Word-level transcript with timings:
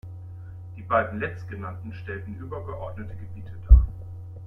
Die 0.77 0.81
beiden 0.81 1.19
letztgenannten 1.19 1.93
stellen 1.93 2.35
übergeordnete 2.39 3.15
Gebiete 3.17 3.53
dar. 3.69 3.85